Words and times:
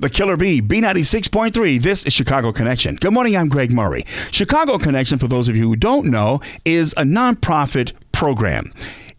The 0.00 0.08
Killer 0.08 0.36
Bee, 0.36 0.62
B96.3. 0.62 1.82
This 1.82 2.06
is 2.06 2.12
Chicago 2.12 2.52
Connection. 2.52 2.94
Good 2.94 3.12
morning, 3.12 3.36
I'm 3.36 3.48
Greg 3.48 3.72
Murray. 3.72 4.04
Chicago 4.30 4.78
Connection, 4.78 5.18
for 5.18 5.26
those 5.26 5.48
of 5.48 5.56
you 5.56 5.64
who 5.64 5.74
don't 5.74 6.06
know, 6.06 6.40
is 6.64 6.92
a 6.92 7.02
nonprofit 7.02 7.94
program. 8.12 8.72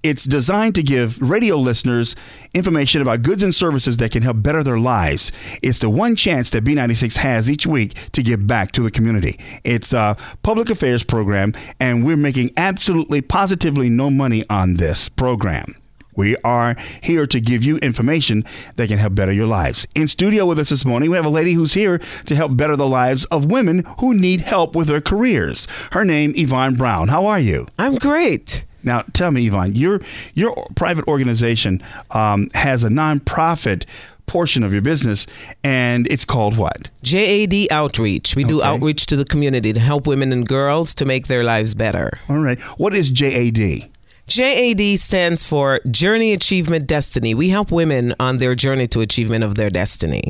It's 0.03 0.23
designed 0.23 0.75
to 0.75 0.81
give 0.81 1.21
radio 1.21 1.57
listeners 1.57 2.15
information 2.53 3.01
about 3.01 3.23
goods 3.23 3.43
and 3.43 3.53
services 3.53 3.97
that 3.97 4.13
can 4.13 4.23
help 4.23 4.41
better 4.41 4.63
their 4.63 4.79
lives. 4.79 5.33
It's 5.61 5.79
the 5.79 5.89
one 5.89 6.15
chance 6.15 6.49
that 6.51 6.63
B96 6.63 7.17
has 7.17 7.49
each 7.49 7.67
week 7.67 7.95
to 8.13 8.23
give 8.23 8.47
back 8.47 8.71
to 8.71 8.81
the 8.81 8.89
community. 8.89 9.37
It's 9.65 9.91
a 9.91 10.15
public 10.43 10.69
affairs 10.69 11.03
program, 11.03 11.51
and 11.81 12.05
we're 12.05 12.15
making 12.15 12.51
absolutely 12.55 13.21
positively 13.21 13.89
no 13.89 14.09
money 14.09 14.45
on 14.49 14.75
this 14.75 15.09
program. 15.09 15.75
We 16.15 16.35
are 16.43 16.75
here 17.01 17.25
to 17.27 17.39
give 17.39 17.63
you 17.63 17.77
information 17.77 18.43
that 18.75 18.87
can 18.87 18.97
help 18.97 19.15
better 19.15 19.31
your 19.31 19.47
lives. 19.47 19.87
In 19.95 20.07
studio 20.07 20.45
with 20.45 20.59
us 20.59 20.69
this 20.69 20.85
morning, 20.85 21.09
we 21.09 21.15
have 21.15 21.25
a 21.25 21.29
lady 21.29 21.53
who's 21.53 21.73
here 21.73 21.99
to 22.25 22.35
help 22.35 22.57
better 22.57 22.75
the 22.75 22.87
lives 22.87 23.25
of 23.25 23.51
women 23.51 23.83
who 23.99 24.13
need 24.13 24.41
help 24.41 24.75
with 24.75 24.87
their 24.87 25.01
careers. 25.01 25.67
Her 25.91 26.03
name, 26.03 26.33
Yvonne 26.35 26.75
Brown. 26.75 27.07
How 27.07 27.25
are 27.25 27.39
you? 27.39 27.67
I'm 27.77 27.95
great. 27.95 28.65
Now, 28.83 29.03
tell 29.13 29.31
me, 29.31 29.45
Yvonne, 29.47 29.75
your 29.75 30.01
your 30.33 30.55
private 30.75 31.07
organization 31.07 31.83
um, 32.11 32.47
has 32.53 32.83
a 32.83 32.89
nonprofit 32.89 33.85
portion 34.25 34.63
of 34.63 34.71
your 34.71 34.81
business, 34.81 35.27
and 35.63 36.07
it's 36.09 36.23
called 36.23 36.55
what? 36.55 36.89
JAD 37.03 37.71
Outreach. 37.71 38.35
We 38.35 38.43
do 38.43 38.61
outreach 38.61 39.07
to 39.07 39.15
the 39.15 39.25
community 39.25 39.73
to 39.73 39.79
help 39.79 40.07
women 40.07 40.31
and 40.31 40.47
girls 40.47 40.93
to 40.95 41.05
make 41.05 41.27
their 41.27 41.43
lives 41.43 41.73
better. 41.73 42.11
All 42.29 42.39
right. 42.39 42.59
What 42.77 42.93
is 42.93 43.09
JAD? 43.09 43.89
JAD 44.29 44.99
stands 44.99 45.43
for 45.43 45.79
Journey 45.89 46.33
Achievement 46.33 46.85
Destiny. 46.87 47.33
We 47.33 47.49
help 47.49 47.71
women 47.71 48.13
on 48.19 48.37
their 48.37 48.53
journey 48.53 48.87
to 48.89 49.01
achievement 49.01 49.43
of 49.43 49.55
their 49.55 49.69
destiny. 49.69 50.21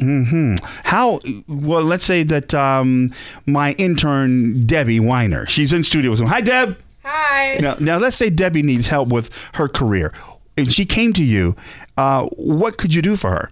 How? 0.84 1.20
Well, 1.48 1.84
let's 1.84 2.06
say 2.06 2.24
that 2.24 2.54
um, 2.54 3.12
my 3.46 3.74
intern 3.74 4.66
Debbie 4.66 5.00
Weiner, 5.00 5.46
she's 5.48 5.74
in 5.74 5.84
studio 5.84 6.12
with 6.12 6.22
me. 6.22 6.28
Hi, 6.28 6.42
Deb. 6.42 6.78
Hi. 7.04 7.58
Now, 7.60 7.76
now 7.80 7.98
let's 7.98 8.16
say 8.16 8.30
Debbie 8.30 8.64
needs 8.64 8.88
help 8.88 9.10
with 9.10 9.30
her 9.54 9.68
career, 9.68 10.14
and 10.58 10.72
she 10.72 10.86
came 10.86 11.12
to 11.14 11.24
you. 11.24 11.56
Uh, 11.98 12.28
what 12.38 12.78
could 12.78 12.94
you 12.94 13.02
do 13.02 13.18
for 13.18 13.32
her? 13.32 13.52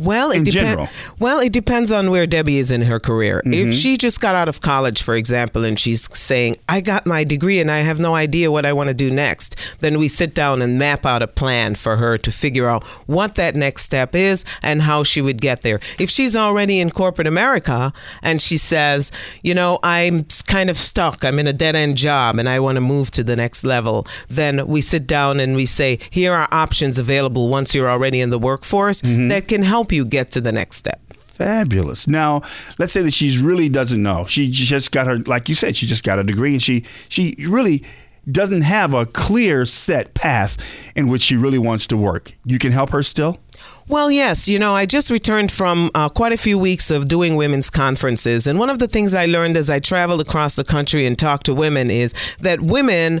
Well, 0.00 0.30
it 0.30 0.38
In 0.38 0.44
depen- 0.44 0.52
general. 0.52 0.88
Well, 1.18 1.40
it 1.40 1.52
depends 1.52 1.92
on 1.92 2.10
where 2.10 2.26
Debbie 2.26 2.58
is 2.58 2.70
in 2.70 2.82
her 2.82 2.98
career. 2.98 3.42
Mm-hmm. 3.44 3.68
If 3.68 3.74
she 3.74 3.96
just 3.96 4.20
got 4.20 4.34
out 4.34 4.48
of 4.48 4.60
college, 4.60 5.02
for 5.02 5.14
example, 5.14 5.64
and 5.64 5.78
she's 5.78 6.08
saying, 6.16 6.56
"I 6.68 6.80
got 6.80 7.06
my 7.06 7.24
degree 7.24 7.60
and 7.60 7.70
I 7.70 7.78
have 7.80 7.98
no 7.98 8.14
idea 8.14 8.50
what 8.50 8.64
I 8.64 8.72
want 8.72 8.88
to 8.88 8.94
do 8.94 9.10
next," 9.10 9.56
then 9.80 9.98
we 9.98 10.08
sit 10.08 10.34
down 10.34 10.62
and 10.62 10.78
map 10.78 11.04
out 11.04 11.22
a 11.22 11.26
plan 11.26 11.74
for 11.74 11.96
her 11.96 12.16
to 12.18 12.30
figure 12.32 12.66
out 12.66 12.82
what 13.06 13.34
that 13.34 13.54
next 13.56 13.82
step 13.82 14.14
is 14.14 14.44
and 14.62 14.82
how 14.82 15.02
she 15.04 15.20
would 15.20 15.40
get 15.40 15.62
there. 15.62 15.80
If 15.98 16.08
she's 16.08 16.36
already 16.36 16.80
in 16.80 16.90
corporate 16.90 17.26
America 17.26 17.92
and 18.22 18.40
she 18.40 18.56
says, 18.56 19.12
"You 19.42 19.54
know, 19.54 19.78
I'm 19.82 20.26
kind 20.46 20.70
of 20.70 20.76
stuck. 20.78 21.24
I'm 21.24 21.38
in 21.38 21.46
a 21.46 21.52
dead-end 21.52 21.96
job 21.96 22.38
and 22.38 22.48
I 22.48 22.58
want 22.60 22.76
to 22.76 22.80
move 22.80 23.10
to 23.12 23.22
the 23.22 23.36
next 23.36 23.64
level," 23.64 24.06
then 24.28 24.66
we 24.66 24.80
sit 24.80 25.06
down 25.06 25.40
and 25.40 25.54
we 25.56 25.66
say, 25.66 25.98
"Here 26.10 26.32
are 26.32 26.48
options 26.50 26.98
available 26.98 27.48
once 27.48 27.74
you're 27.74 27.90
already 27.90 28.20
in 28.20 28.30
the 28.30 28.38
workforce 28.38 29.00
that 29.02 29.48
can 29.48 29.62
help 29.62 29.89
you 29.92 30.04
get 30.04 30.30
to 30.32 30.40
the 30.40 30.52
next 30.52 30.76
step." 30.76 31.00
Fabulous. 31.14 32.06
Now, 32.06 32.42
let's 32.78 32.92
say 32.92 33.02
that 33.02 33.14
she 33.14 33.38
really 33.42 33.68
doesn't 33.68 34.02
know. 34.02 34.26
She 34.26 34.50
just 34.50 34.92
got 34.92 35.06
her, 35.06 35.18
like 35.20 35.48
you 35.48 35.54
said, 35.54 35.74
she 35.74 35.86
just 35.86 36.04
got 36.04 36.18
a 36.18 36.22
degree, 36.22 36.52
and 36.52 36.62
she 36.62 36.84
she 37.08 37.34
really 37.48 37.82
doesn't 38.30 38.62
have 38.62 38.92
a 38.92 39.06
clear 39.06 39.64
set 39.64 40.14
path 40.14 40.58
in 40.94 41.08
which 41.08 41.22
she 41.22 41.36
really 41.36 41.58
wants 41.58 41.86
to 41.88 41.96
work. 41.96 42.32
You 42.44 42.58
can 42.58 42.72
help 42.72 42.90
her 42.90 43.02
still. 43.02 43.38
Well, 43.88 44.10
yes. 44.10 44.48
You 44.48 44.58
know, 44.58 44.74
I 44.74 44.86
just 44.86 45.10
returned 45.10 45.50
from 45.50 45.90
uh, 45.94 46.08
quite 46.08 46.32
a 46.32 46.36
few 46.36 46.58
weeks 46.58 46.90
of 46.90 47.06
doing 47.06 47.36
women's 47.36 47.70
conferences. 47.70 48.46
And 48.46 48.58
one 48.58 48.70
of 48.70 48.78
the 48.78 48.86
things 48.86 49.14
I 49.14 49.26
learned 49.26 49.56
as 49.56 49.68
I 49.68 49.80
traveled 49.80 50.20
across 50.20 50.54
the 50.54 50.64
country 50.64 51.06
and 51.06 51.18
talked 51.18 51.46
to 51.46 51.54
women 51.54 51.90
is 51.90 52.36
that 52.40 52.60
women 52.60 53.20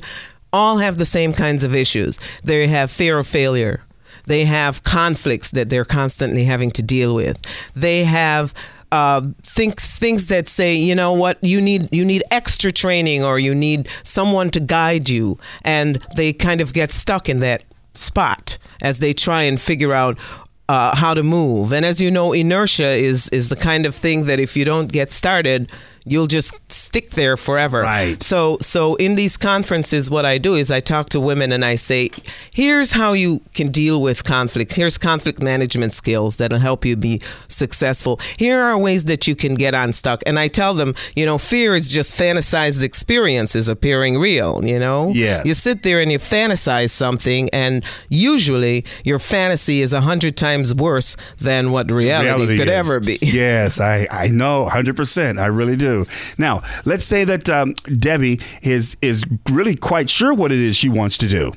all 0.52 0.78
have 0.78 0.98
the 0.98 1.04
same 1.06 1.32
kinds 1.32 1.64
of 1.64 1.74
issues. 1.74 2.18
They 2.44 2.66
have 2.66 2.90
fear 2.90 3.18
of 3.18 3.26
failure, 3.26 3.82
they 4.30 4.44
have 4.44 4.84
conflicts 4.84 5.50
that 5.50 5.70
they're 5.70 5.84
constantly 5.84 6.44
having 6.44 6.70
to 6.70 6.82
deal 6.84 7.16
with, 7.16 7.42
they 7.74 8.04
have 8.04 8.54
uh, 8.92 9.22
things 9.42 9.98
things 9.98 10.26
that 10.28 10.48
say 10.48 10.74
you 10.74 10.94
know 10.94 11.12
what 11.12 11.38
you 11.42 11.60
need 11.60 11.88
you 11.92 12.04
need 12.04 12.22
extra 12.30 12.70
training 12.70 13.24
or 13.24 13.38
you 13.38 13.54
need 13.54 13.88
someone 14.04 14.50
to 14.50 14.60
guide 14.60 15.08
you. 15.08 15.36
And 15.64 16.04
they 16.16 16.32
kind 16.32 16.60
of 16.60 16.72
get 16.72 16.92
stuck 16.92 17.28
in 17.28 17.40
that 17.40 17.64
spot 17.94 18.56
as 18.80 19.00
they 19.00 19.12
try 19.12 19.42
and 19.42 19.60
figure 19.60 19.92
out 19.92 20.16
uh, 20.68 20.94
how 20.94 21.12
to 21.12 21.24
move. 21.24 21.72
And 21.72 21.84
as 21.84 22.00
you 22.00 22.10
know 22.10 22.32
inertia 22.32 22.90
is 22.90 23.28
is 23.30 23.48
the 23.48 23.56
kind 23.56 23.84
of 23.84 23.96
thing 23.96 24.26
that 24.26 24.38
if 24.38 24.56
you 24.56 24.64
don't 24.64 24.92
get 24.92 25.12
started 25.12 25.72
you'll 26.04 26.26
just 26.26 26.54
stick 26.70 27.10
there 27.10 27.36
forever 27.36 27.82
Right. 27.82 28.22
so 28.22 28.56
so 28.60 28.94
in 28.96 29.14
these 29.16 29.36
conferences 29.36 30.10
what 30.10 30.24
I 30.26 30.38
do 30.38 30.54
is 30.54 30.70
I 30.70 30.80
talk 30.80 31.08
to 31.10 31.20
women 31.20 31.52
and 31.52 31.64
I 31.64 31.74
say 31.76 32.10
here's 32.52 32.92
how 32.92 33.12
you 33.12 33.40
can 33.54 33.70
deal 33.70 34.00
with 34.00 34.24
conflict 34.24 34.74
here's 34.74 34.98
conflict 34.98 35.42
management 35.42 35.92
skills 35.92 36.36
that'll 36.36 36.58
help 36.58 36.84
you 36.84 36.96
be 36.96 37.20
successful 37.48 38.18
here 38.36 38.60
are 38.60 38.78
ways 38.78 39.04
that 39.04 39.26
you 39.28 39.34
can 39.36 39.54
get 39.54 39.74
unstuck 39.74 40.22
and 40.26 40.38
I 40.38 40.48
tell 40.48 40.74
them 40.74 40.94
you 41.14 41.26
know 41.26 41.38
fear 41.38 41.74
is 41.76 41.92
just 41.92 42.14
fantasized 42.18 42.82
experiences 42.82 43.68
appearing 43.68 44.18
real 44.18 44.64
you 44.64 44.78
know 44.78 45.12
Yeah. 45.14 45.42
you 45.44 45.54
sit 45.54 45.82
there 45.82 46.00
and 46.00 46.10
you 46.10 46.18
fantasize 46.18 46.90
something 46.90 47.48
and 47.52 47.84
usually 48.08 48.84
your 49.04 49.18
fantasy 49.18 49.80
is 49.82 49.92
a 49.92 50.00
hundred 50.00 50.36
times 50.36 50.74
worse 50.74 51.16
than 51.38 51.72
what 51.72 51.90
reality, 51.90 52.56
could 52.58 52.68
is. 52.68 52.74
ever 52.82 53.00
be 53.00 53.18
yes, 53.20 53.80
I, 53.80 54.06
I 54.10 54.26
know 54.28 54.68
100%. 54.70 55.38
I 55.40 55.46
really 55.46 55.76
do. 55.76 55.89
Now, 56.38 56.62
let's 56.84 57.04
say 57.04 57.24
that 57.24 57.48
um, 57.48 57.74
Debbie 57.98 58.40
is, 58.62 58.96
is 59.02 59.24
really 59.50 59.76
quite 59.76 60.10
sure 60.10 60.34
what 60.34 60.52
it 60.52 60.58
is 60.58 60.76
she 60.76 60.88
wants 60.88 61.18
to 61.18 61.28
do. 61.28 61.52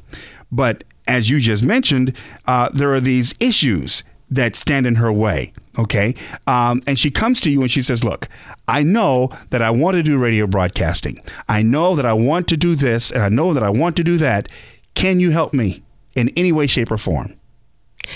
But 0.51 0.83
as 1.07 1.29
you 1.29 1.39
just 1.39 1.63
mentioned, 1.63 2.15
uh, 2.45 2.69
there 2.73 2.93
are 2.93 2.99
these 2.99 3.33
issues 3.39 4.03
that 4.29 4.55
stand 4.55 4.87
in 4.87 4.95
her 4.95 5.11
way. 5.11 5.53
Okay. 5.77 6.15
Um, 6.47 6.81
and 6.87 6.97
she 6.97 7.11
comes 7.11 7.41
to 7.41 7.51
you 7.51 7.61
and 7.61 7.71
she 7.71 7.81
says, 7.81 8.03
Look, 8.03 8.27
I 8.67 8.83
know 8.83 9.29
that 9.49 9.61
I 9.61 9.71
want 9.71 9.95
to 9.95 10.03
do 10.03 10.17
radio 10.17 10.47
broadcasting. 10.47 11.21
I 11.47 11.61
know 11.61 11.95
that 11.95 12.05
I 12.05 12.13
want 12.13 12.47
to 12.49 12.57
do 12.57 12.75
this 12.75 13.11
and 13.11 13.23
I 13.23 13.29
know 13.29 13.53
that 13.53 13.63
I 13.63 13.69
want 13.69 13.95
to 13.97 14.03
do 14.03 14.17
that. 14.17 14.49
Can 14.95 15.19
you 15.19 15.31
help 15.31 15.53
me 15.53 15.83
in 16.15 16.29
any 16.35 16.51
way, 16.51 16.67
shape, 16.67 16.91
or 16.91 16.97
form? 16.97 17.33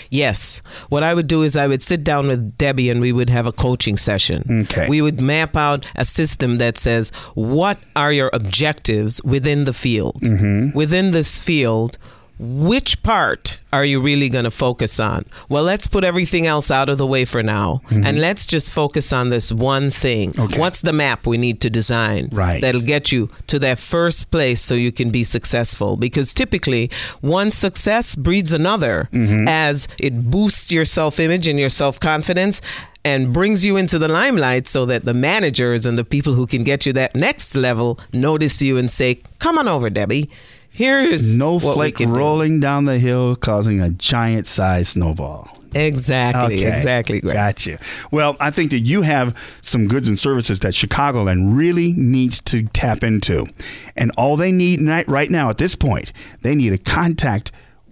Yes. 0.09 0.61
What 0.89 1.03
I 1.03 1.13
would 1.13 1.27
do 1.27 1.43
is 1.43 1.55
I 1.55 1.67
would 1.67 1.83
sit 1.83 2.03
down 2.03 2.27
with 2.27 2.57
Debbie 2.57 2.89
and 2.89 3.01
we 3.01 3.11
would 3.11 3.29
have 3.29 3.45
a 3.45 3.51
coaching 3.51 3.97
session. 3.97 4.65
Okay. 4.69 4.87
We 4.87 5.01
would 5.01 5.21
map 5.21 5.55
out 5.55 5.85
a 5.95 6.05
system 6.05 6.57
that 6.57 6.77
says, 6.77 7.11
what 7.35 7.79
are 7.95 8.11
your 8.11 8.29
objectives 8.33 9.23
within 9.23 9.65
the 9.65 9.73
field? 9.73 10.15
Mm-hmm. 10.21 10.77
Within 10.77 11.11
this 11.11 11.41
field, 11.41 11.97
which 12.39 13.01
part 13.03 13.56
are 13.73 13.83
you 13.83 13.99
really 14.01 14.29
going 14.29 14.45
to 14.45 14.51
focus 14.51 14.99
on? 14.99 15.25
Well, 15.49 15.63
let's 15.63 15.87
put 15.87 16.03
everything 16.03 16.45
else 16.47 16.71
out 16.71 16.87
of 16.89 16.97
the 16.97 17.05
way 17.05 17.25
for 17.25 17.43
now 17.43 17.81
and 17.91 18.19
let's 18.21 18.45
just 18.45 18.71
focus 18.71 19.11
on 19.11 19.29
this 19.29 19.51
one 19.51 19.91
thing. 19.91 20.31
Mm-hmm. 20.31 20.41
Okay. 20.43 20.59
What's 20.59 20.81
the 20.81 20.93
map 20.93 21.27
we 21.27 21.37
need 21.37 21.59
to 21.61 21.69
design 21.69 22.29
Right. 22.31 22.61
that'll 22.61 22.81
get 22.81 23.11
you 23.11 23.29
to 23.47 23.59
that 23.59 23.77
first 23.77 24.31
place 24.31 24.61
so 24.61 24.73
you 24.73 24.91
can 24.91 25.09
be 25.11 25.23
successful? 25.25 25.97
Because 25.97 26.33
typically, 26.33 26.89
one 27.21 27.51
success 27.51 28.15
breeds 28.15 28.53
another 28.53 29.09
as 29.47 29.87
it 29.99 30.29
boosts 30.31 30.71
your 30.71 30.85
self 30.85 31.19
image 31.19 31.47
and 31.47 31.59
your 31.59 31.69
self 31.69 31.99
confidence. 31.99 32.61
And 33.05 33.31
brings 33.31 33.65
you 33.65 33.77
into 33.77 33.97
the 33.99 34.09
limelight 34.09 34.67
so 34.67 34.85
that 34.87 35.05
the 35.05 35.13
managers 35.13 35.85
and 35.85 35.97
the 35.97 36.03
people 36.03 36.33
who 36.33 36.45
can 36.45 36.65
get 36.65 36.85
you 36.85 36.91
that 36.93 37.15
next 37.15 37.55
level 37.55 37.97
notice 38.11 38.61
you 38.61 38.75
and 38.77 38.91
say, 38.91 39.21
Come 39.39 39.57
on 39.57 39.65
over, 39.69 39.89
Debbie. 39.89 40.29
What 40.77 41.11
we 41.11 41.17
Snowflake 41.17 41.95
can 41.97 42.09
do." 42.09 42.15
rolling 42.17 42.59
down 42.59 42.85
the 42.85 42.99
hill, 42.99 43.35
causing 43.35 43.81
a 43.81 43.89
giant 43.89 44.47
sized 44.47 44.89
snowball. 44.89 45.49
Exactly, 45.75 46.55
Okay. 46.65 46.73
exactly. 46.73 47.19
Greg. 47.19 47.35
Gotcha. 47.35 47.77
Well, 48.09 48.37
I 48.39 48.51
think 48.51 48.71
that 48.71 48.79
you 48.79 49.01
have 49.01 49.35
some 49.61 49.87
goods 49.87 50.07
and 50.07 50.17
services 50.17 50.61
that 50.61 50.73
Chicagoland 50.73 51.57
really 51.57 51.93
needs 51.93 52.39
to 52.41 52.63
tap 52.67 53.03
into. 53.03 53.47
And 53.95 54.11
all 54.17 54.37
they 54.37 54.51
need 54.51 54.81
right 55.07 55.29
now 55.29 55.49
at 55.49 55.57
this 55.57 55.75
point, 55.75 56.13
they 56.41 56.55
need 56.55 56.71
a 56.73 56.77
contact 56.77 57.51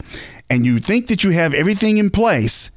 and 0.50 0.64
you 0.66 0.78
think 0.80 1.06
that 1.08 1.22
you 1.24 1.30
have 1.30 1.54
everything 1.54 1.98
in 1.98 2.10
place, 2.10 2.70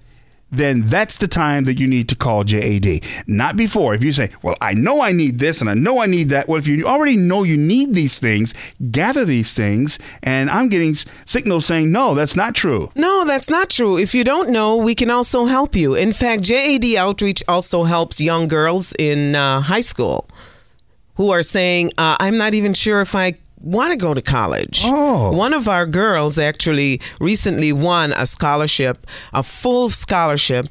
then 0.51 0.81
that's 0.81 1.17
the 1.17 1.27
time 1.27 1.63
that 1.63 1.79
you 1.79 1.87
need 1.87 2.09
to 2.09 2.15
call 2.15 2.43
JAD. 2.43 3.01
Not 3.25 3.55
before. 3.55 3.95
If 3.95 4.03
you 4.03 4.11
say, 4.11 4.29
Well, 4.43 4.55
I 4.61 4.73
know 4.73 5.01
I 5.01 5.13
need 5.13 5.39
this 5.39 5.61
and 5.61 5.69
I 5.69 5.73
know 5.73 5.99
I 5.99 6.05
need 6.05 6.29
that. 6.29 6.47
Well, 6.47 6.59
if 6.59 6.67
you 6.67 6.85
already 6.85 7.15
know 7.15 7.43
you 7.43 7.57
need 7.57 7.93
these 7.93 8.19
things, 8.19 8.53
gather 8.91 9.25
these 9.25 9.53
things. 9.53 9.97
And 10.21 10.49
I'm 10.49 10.67
getting 10.69 10.93
signals 11.25 11.65
saying, 11.65 11.91
No, 11.91 12.13
that's 12.13 12.35
not 12.35 12.53
true. 12.53 12.89
No, 12.95 13.25
that's 13.25 13.49
not 13.49 13.69
true. 13.69 13.97
If 13.97 14.13
you 14.13 14.23
don't 14.23 14.49
know, 14.49 14.75
we 14.75 14.93
can 14.93 15.09
also 15.09 15.45
help 15.45 15.75
you. 15.75 15.95
In 15.95 16.11
fact, 16.11 16.43
JAD 16.43 16.95
Outreach 16.97 17.41
also 17.47 17.83
helps 17.83 18.19
young 18.19 18.47
girls 18.47 18.93
in 18.99 19.35
uh, 19.35 19.61
high 19.61 19.81
school 19.81 20.27
who 21.15 21.29
are 21.31 21.43
saying, 21.43 21.91
uh, 21.97 22.17
I'm 22.19 22.37
not 22.37 22.53
even 22.53 22.73
sure 22.73 23.01
if 23.01 23.15
I 23.15 23.33
want 23.61 23.91
to 23.91 23.97
go 23.97 24.13
to 24.13 24.21
college. 24.21 24.81
Oh. 24.85 25.35
One 25.35 25.53
of 25.53 25.67
our 25.67 25.85
girls 25.85 26.37
actually 26.39 27.01
recently 27.19 27.71
won 27.71 28.13
a 28.13 28.25
scholarship, 28.25 29.05
a 29.33 29.43
full 29.43 29.89
scholarship 29.89 30.67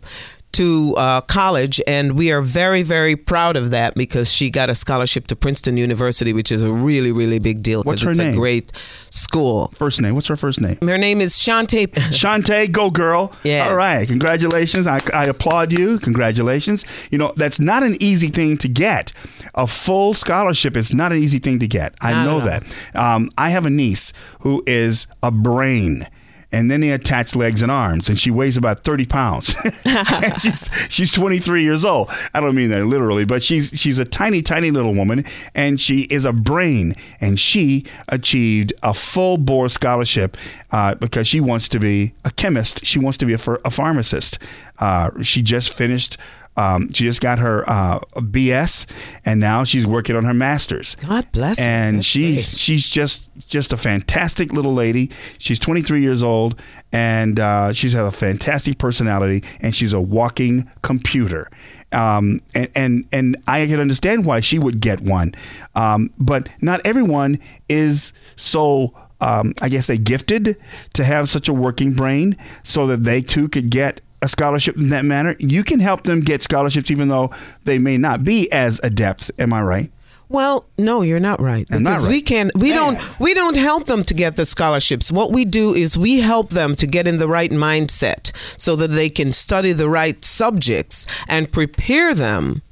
to 0.53 0.95
uh, 0.97 1.21
college, 1.23 1.81
and 1.87 2.17
we 2.19 2.33
are 2.33 2.41
very, 2.43 2.83
very 2.83 3.17
proud 3.17 3.57
of 3.57 3.71
that 3.71 3.95
because 3.95 4.33
she 4.33 4.51
got 4.51 4.69
a 4.69 4.75
scholarship 4.75 5.27
to 5.29 5.37
Princeton 5.37 5.77
University, 5.77 6.33
which 6.33 6.51
is 6.51 6.63
a 6.63 6.73
really, 6.73 7.13
really 7.13 7.39
big 7.39 7.63
deal 7.63 7.83
What's 7.83 8.03
her 8.03 8.11
it's 8.11 8.19
name? 8.19 8.35
a 8.35 8.37
great 8.37 8.73
school. 9.11 9.69
First 9.75 10.01
name. 10.01 10.15
What's 10.15 10.29
her 10.29 10.37
first 10.37 10.61
name? 10.61 10.79
Her 10.83 10.99
name 10.99 11.21
is 11.21 11.35
Shantae. 11.35 11.87
Shantae, 12.11 12.71
go 12.73 12.91
girl. 12.91 13.33
Yes. 13.45 13.69
All 13.69 13.77
right. 13.77 14.07
Congratulations. 14.09 14.87
I, 14.87 14.99
I 15.15 15.27
applaud 15.27 15.73
you. 15.73 15.99
Congratulations. 15.99 16.85
You 17.11 17.19
know, 17.19 17.33
that's 17.37 17.61
not 17.61 17.83
an 17.83 17.97
easy 18.01 18.29
thing 18.29 18.57
to 18.59 18.69
get. 18.69 19.13
A 19.55 19.67
full 19.67 20.15
scholarship 20.15 20.77
is 20.77 20.95
not 20.95 21.13
an 21.13 21.19
easy 21.19 21.39
thing 21.39 21.59
to 21.61 21.67
get. 21.69 21.95
I 22.01 22.13
Not 22.13 22.25
know 22.25 22.35
all. 22.35 22.41
that. 22.41 22.77
Um, 22.95 23.31
I 23.39 23.51
have 23.51 23.67
a 23.67 23.71
niece 23.71 24.13
who 24.41 24.63
is 24.67 25.07
a 25.23 25.31
brain. 25.31 26.07
And 26.53 26.71
then 26.71 26.81
they 26.81 26.91
attach 26.91 27.37
legs 27.37 27.63
and 27.63 27.71
arms, 27.71 28.09
and 28.09 28.19
she 28.19 28.31
weighs 28.31 28.57
about 28.57 28.81
thirty 28.81 29.07
pounds. 29.07 29.55
and 29.85 30.41
she's 30.41 30.69
she's 30.89 31.11
twenty 31.11 31.39
three 31.39 31.63
years 31.63 31.85
old. 31.85 32.11
I 32.35 32.41
don't 32.41 32.55
mean 32.55 32.71
that 32.71 32.85
literally, 32.87 33.25
but 33.25 33.43
she's 33.43 33.71
she's 33.75 33.99
a 33.99 34.05
tiny, 34.05 34.43
tiny 34.43 34.71
little 34.71 34.95
woman, 34.95 35.25
and 35.55 35.79
she 35.79 36.03
is 36.03 36.25
a 36.25 36.33
brain. 36.33 36.95
And 37.21 37.39
she 37.39 37.87
achieved 38.09 38.73
a 38.83 38.93
full 38.95 39.39
board 39.39 39.71
scholarship 39.71 40.37
uh, 40.73 40.95
because 40.97 41.29
she 41.29 41.41
wants 41.41 41.69
to 41.69 41.79
be 41.79 42.15
a 42.25 42.31
chemist. 42.31 42.85
She 42.85 42.99
wants 42.99 43.19
to 43.19 43.27
be 43.27 43.35
a, 43.35 43.39
ph- 43.39 43.59
a 43.65 43.71
pharmacist. 43.71 44.39
Uh, 44.79 45.11
she 45.23 45.43
just 45.43 45.73
finished. 45.73 46.17
Um, 46.57 46.93
she 46.93 47.05
just 47.05 47.21
got 47.21 47.39
her 47.39 47.69
uh, 47.71 48.01
BS, 48.17 48.87
and 49.25 49.41
now 49.41 49.65
she's 49.65 49.87
working 49.87 50.17
on 50.17 50.25
her 50.25 50.35
master's 50.35 50.95
God 50.97 51.31
bless 51.33 51.59
her. 51.59 51.65
and 51.65 51.97
That's 51.99 52.07
she's 52.07 52.49
great. 52.51 52.59
she's 52.59 52.89
just 52.89 53.31
just 53.47 53.73
a 53.73 53.77
fantastic 53.77 54.53
little 54.53 54.75
lady. 54.75 55.11
She's 55.39 55.59
23 55.59 56.03
years 56.03 56.23
old, 56.23 56.61
and 56.93 57.39
uh, 57.41 57.73
she's 57.73 57.93
had 57.95 58.05
a 58.05 58.11
fantastic 58.11 58.79
personality, 58.79 59.43
and 59.61 59.75
she's 59.75 59.93
a 59.93 60.01
walking 60.01 60.71
computer. 60.83 61.49
Um, 61.93 62.41
and, 62.55 62.69
and 62.75 63.05
and 63.13 63.37
I 63.47 63.67
can 63.67 63.81
understand 63.81 64.27
why 64.27 64.41
she 64.41 64.59
would 64.59 64.81
get 64.81 65.01
one, 65.01 65.33
um, 65.75 66.11
but 66.19 66.49
not 66.61 66.81
everyone 66.85 67.39
is 67.69 68.13
so. 68.37 68.95
Um, 69.23 69.53
I 69.61 69.69
guess 69.69 69.87
they 69.87 69.99
gifted 69.99 70.57
to 70.95 71.05
have 71.05 71.29
such 71.29 71.47
a 71.49 71.53
working 71.53 71.93
brain, 71.93 72.37
so 72.63 72.87
that 72.87 73.05
they 73.05 73.21
too 73.21 73.49
could 73.49 73.69
get 73.71 74.01
a 74.23 74.29
scholarship 74.29 74.77
in 74.77 74.89
that 74.91 75.05
manner. 75.05 75.37
You 75.39 75.63
can 75.63 75.81
help 75.81 76.03
them 76.05 76.21
get 76.21 76.43
scholarships, 76.43 76.91
even 76.91 77.09
though 77.09 77.31
they 77.65 77.79
may 77.79 77.97
not 77.99 78.25
be 78.25 78.51
as 78.53 78.81
adept. 78.83 79.31
Am 79.39 79.53
I 79.53 79.63
right? 79.63 79.93
Well, 80.29 80.65
no, 80.79 81.03
you're 81.03 81.19
not 81.19 81.41
right. 81.41 81.67
I'm 81.73 81.83
not 81.83 81.91
Because 81.91 82.07
we 82.07 82.15
right. 82.15 82.27
can 82.27 82.51
we 82.55 82.71
Man. 82.71 82.79
don't 82.95 83.21
we 83.21 83.35
don't 83.35 83.57
help 83.57 83.87
them 83.87 84.05
to 84.05 84.15
get 84.15 84.37
the 84.37 84.47
scholarships. 84.47 85.11
What 85.11 85.33
we 85.33 85.45
do 85.45 85.75
is 85.75 85.99
we 85.99 86.21
help 86.21 86.51
them 86.51 86.77
to 86.77 86.87
get 86.87 87.09
in 87.09 87.19
the 87.19 87.27
right 87.27 87.51
mindset 87.51 88.31
so 88.57 88.77
that 88.77 88.89
they 88.93 89.09
can 89.09 89.33
study 89.33 89.73
the 89.73 89.89
right 89.89 90.25
subjects 90.25 91.05
and 91.29 91.51
prepare 91.51 92.15
them 92.15 92.63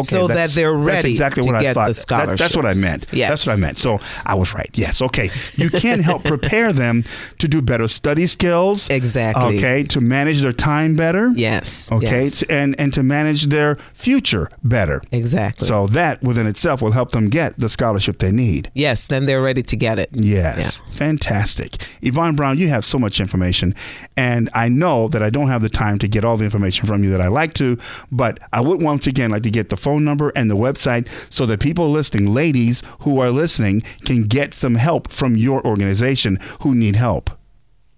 Okay, 0.00 0.08
so 0.16 0.26
that 0.28 0.50
they're 0.50 0.74
that's 0.76 0.86
ready 1.04 1.10
exactly 1.10 1.42
to 1.42 1.46
what 1.46 1.56
I 1.56 1.60
get 1.62 1.74
thought. 1.74 1.88
the 1.88 2.04
That- 2.08 2.38
that's 2.38 2.56
what 2.56 2.66
I 2.66 2.74
meant. 2.74 3.06
Yes. 3.12 3.28
That's 3.30 3.46
what 3.46 3.56
I 3.58 3.60
meant. 3.60 3.78
So 3.78 3.98
I 4.26 4.34
was 4.34 4.54
right. 4.54 4.70
Yes. 4.74 5.00
Okay. 5.02 5.30
You 5.56 5.70
can 5.70 6.00
help 6.00 6.24
prepare 6.34 6.72
them 6.72 7.04
to 7.38 7.48
do 7.48 7.62
better 7.62 7.88
study 7.88 8.26
skills. 8.26 8.88
Exactly. 8.90 9.58
Okay. 9.58 9.82
To 9.84 10.00
manage 10.00 10.40
their 10.40 10.52
time 10.52 10.96
better. 10.96 11.30
Yes. 11.34 11.90
Okay. 11.92 12.24
yes. 12.24 12.42
And 12.44 12.74
and 12.80 12.92
to 12.94 13.02
manage 13.02 13.46
their 13.46 13.76
future 13.94 14.48
better. 14.62 15.02
exactly. 15.12 15.66
So 15.66 15.86
that 15.88 16.22
within 16.22 16.46
itself 16.46 16.82
will 16.82 16.92
help 16.92 17.10
them 17.10 17.28
get 17.30 17.58
the 17.58 17.68
scholarship 17.68 18.18
they 18.18 18.30
need. 18.32 18.70
yes, 18.74 19.06
then 19.08 19.26
they're 19.26 19.42
ready 19.42 19.62
to 19.62 19.76
get 19.76 19.98
it. 19.98 20.08
Yes. 20.12 20.80
Fantastic. 20.90 21.76
Yvonne 22.02 22.36
Brown, 22.36 22.58
you 22.58 22.68
have 22.68 22.84
so 22.84 22.98
much 22.98 23.20
information. 23.20 23.74
And 24.16 24.50
I 24.54 24.68
know 24.68 25.08
that 25.08 25.22
I 25.22 25.30
don't 25.30 25.48
have 25.48 25.62
the 25.62 25.68
time 25.68 25.98
to 26.00 26.08
get 26.08 26.24
all 26.24 26.36
the 26.36 26.44
information 26.44 26.86
from 26.86 27.02
you 27.04 27.10
that 27.10 27.20
I 27.20 27.28
like 27.28 27.54
to, 27.54 27.78
but 28.10 28.38
I 28.52 28.60
would 28.60 28.82
once 28.82 29.06
again 29.06 29.30
like 29.30 29.42
to 29.44 29.50
get 29.50 29.68
the 29.68 29.76
phone 29.86 30.04
number 30.04 30.32
and 30.34 30.50
the 30.50 30.56
website 30.56 31.08
so 31.30 31.46
that 31.46 31.60
people 31.60 31.88
listening, 31.88 32.34
ladies 32.34 32.82
who 33.02 33.20
are 33.20 33.30
listening, 33.30 33.82
can 34.04 34.24
get 34.24 34.52
some 34.52 34.74
help 34.74 35.12
from 35.12 35.36
your 35.36 35.64
organization 35.64 36.40
who 36.62 36.74
need 36.74 36.96
help. 36.96 37.30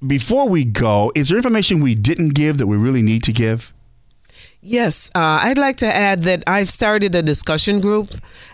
Before 0.06 0.46
we 0.50 0.66
go, 0.66 1.10
is 1.14 1.30
there 1.30 1.38
information 1.38 1.80
we 1.80 1.94
didn't 1.94 2.34
give 2.34 2.58
that 2.58 2.66
we 2.66 2.76
really 2.76 3.00
need 3.00 3.22
to 3.22 3.32
give? 3.32 3.72
Yes, 4.60 5.08
uh, 5.14 5.38
I'd 5.42 5.56
like 5.56 5.76
to 5.76 5.86
add 5.86 6.22
that 6.22 6.42
I've 6.44 6.68
started 6.68 7.14
a 7.14 7.22
discussion 7.22 7.80
group, 7.80 8.08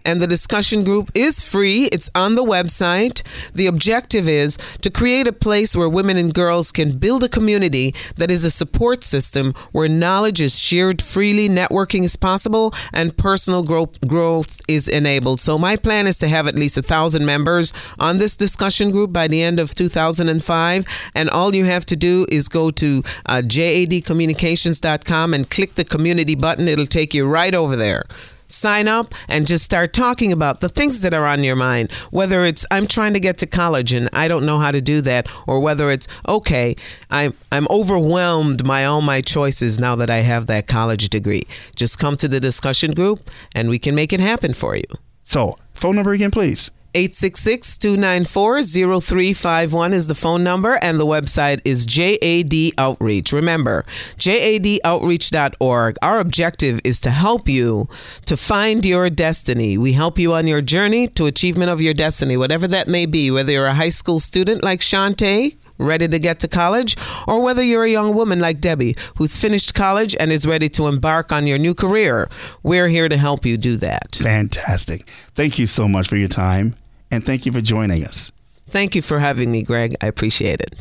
and 0.04 0.20
the 0.20 0.26
discussion 0.26 0.84
group 0.84 1.10
is 1.14 1.40
free. 1.40 1.88
It's 1.92 2.10
on 2.14 2.34
the 2.34 2.44
website. 2.44 3.22
The 3.52 3.66
objective 3.66 4.28
is 4.28 4.58
to 4.82 4.90
create 4.90 5.26
a 5.26 5.32
place 5.32 5.74
where 5.74 5.88
women 5.88 6.18
and 6.18 6.34
girls 6.34 6.72
can 6.72 6.98
build 6.98 7.24
a 7.24 7.28
community 7.30 7.94
that 8.18 8.30
is 8.30 8.44
a 8.44 8.50
support 8.50 9.02
system 9.02 9.54
where 9.72 9.88
knowledge 9.88 10.42
is 10.42 10.58
shared 10.60 11.00
freely, 11.00 11.48
networking 11.48 12.02
is 12.02 12.16
possible, 12.16 12.74
and 12.92 13.16
personal 13.16 13.62
growth, 13.62 13.98
growth 14.06 14.60
is 14.68 14.88
enabled. 14.88 15.40
So, 15.40 15.58
my 15.58 15.74
plan 15.74 16.06
is 16.06 16.18
to 16.18 16.28
have 16.28 16.46
at 16.46 16.54
least 16.54 16.76
a 16.76 16.82
thousand 16.82 17.24
members 17.24 17.72
on 17.98 18.18
this 18.18 18.36
discussion 18.36 18.90
group 18.90 19.10
by 19.10 19.26
the 19.26 19.42
end 19.42 19.58
of 19.58 19.72
2005. 19.72 20.84
And 21.14 21.30
all 21.30 21.54
you 21.54 21.64
have 21.64 21.86
to 21.86 21.96
do 21.96 22.26
is 22.28 22.50
go 22.50 22.70
to 22.72 23.02
uh, 23.24 23.40
jadcommunications.com 23.42 25.32
and 25.32 25.48
click 25.48 25.76
the 25.76 25.93
community 25.94 26.34
button. 26.34 26.66
It'll 26.66 26.86
take 26.86 27.14
you 27.14 27.24
right 27.24 27.54
over 27.54 27.76
there. 27.76 28.02
Sign 28.48 28.88
up 28.88 29.14
and 29.28 29.46
just 29.46 29.64
start 29.64 29.92
talking 29.92 30.32
about 30.32 30.60
the 30.60 30.68
things 30.68 31.00
that 31.02 31.14
are 31.14 31.24
on 31.24 31.44
your 31.44 31.54
mind. 31.54 31.92
Whether 32.10 32.44
it's 32.44 32.66
I'm 32.70 32.86
trying 32.86 33.14
to 33.14 33.20
get 33.20 33.38
to 33.38 33.46
college 33.46 33.92
and 33.92 34.10
I 34.12 34.26
don't 34.26 34.44
know 34.44 34.58
how 34.58 34.72
to 34.72 34.82
do 34.82 35.00
that, 35.02 35.28
or 35.46 35.60
whether 35.60 35.88
it's 35.90 36.08
okay, 36.28 36.74
I'm 37.10 37.32
I'm 37.52 37.68
overwhelmed 37.70 38.64
by 38.64 38.84
all 38.84 39.02
my 39.02 39.20
choices 39.20 39.78
now 39.78 39.94
that 39.96 40.10
I 40.10 40.18
have 40.18 40.46
that 40.48 40.66
college 40.66 41.08
degree. 41.10 41.44
Just 41.76 41.98
come 41.98 42.16
to 42.16 42.28
the 42.28 42.40
discussion 42.40 42.90
group 42.90 43.30
and 43.54 43.68
we 43.68 43.78
can 43.78 43.94
make 43.94 44.12
it 44.12 44.20
happen 44.20 44.52
for 44.52 44.76
you. 44.76 44.88
So, 45.22 45.56
phone 45.72 45.94
number 45.94 46.12
again, 46.12 46.32
please. 46.32 46.70
866 46.94 47.78
294 47.78 48.62
0351 48.62 49.92
is 49.92 50.06
the 50.06 50.14
phone 50.14 50.44
number, 50.44 50.78
and 50.80 51.00
the 51.00 51.06
website 51.06 51.60
is 51.64 51.86
JAD 51.86 52.72
Outreach. 52.78 53.32
Remember, 53.32 53.84
jadoutreach.org. 54.16 55.96
Our 56.02 56.20
objective 56.20 56.80
is 56.84 57.00
to 57.00 57.10
help 57.10 57.48
you 57.48 57.88
to 58.26 58.36
find 58.36 58.84
your 58.86 59.10
destiny. 59.10 59.76
We 59.76 59.92
help 59.94 60.18
you 60.18 60.34
on 60.34 60.46
your 60.46 60.60
journey 60.60 61.08
to 61.08 61.26
achievement 61.26 61.70
of 61.70 61.80
your 61.80 61.94
destiny, 61.94 62.36
whatever 62.36 62.68
that 62.68 62.86
may 62.86 63.06
be, 63.06 63.30
whether 63.30 63.50
you're 63.50 63.66
a 63.66 63.74
high 63.74 63.88
school 63.88 64.20
student 64.20 64.62
like 64.62 64.80
Shantae. 64.80 65.56
Ready 65.76 66.06
to 66.06 66.20
get 66.20 66.38
to 66.38 66.46
college, 66.46 66.96
or 67.26 67.42
whether 67.42 67.60
you're 67.60 67.82
a 67.82 67.90
young 67.90 68.14
woman 68.14 68.38
like 68.38 68.60
Debbie 68.60 68.94
who's 69.16 69.36
finished 69.36 69.74
college 69.74 70.14
and 70.20 70.30
is 70.30 70.46
ready 70.46 70.68
to 70.68 70.86
embark 70.86 71.32
on 71.32 71.48
your 71.48 71.58
new 71.58 71.74
career, 71.74 72.30
we're 72.62 72.86
here 72.86 73.08
to 73.08 73.16
help 73.16 73.44
you 73.44 73.56
do 73.56 73.76
that. 73.78 74.14
Fantastic. 74.14 75.10
Thank 75.10 75.58
you 75.58 75.66
so 75.66 75.88
much 75.88 76.06
for 76.06 76.14
your 76.14 76.28
time, 76.28 76.76
and 77.14 77.24
thank 77.24 77.46
you 77.46 77.52
for 77.52 77.60
joining 77.60 78.04
us. 78.04 78.30
Thank 78.68 78.94
you 78.94 79.02
for 79.02 79.18
having 79.18 79.50
me, 79.50 79.62
Greg. 79.62 79.94
I 80.00 80.06
appreciate 80.06 80.60
it. 80.60 80.74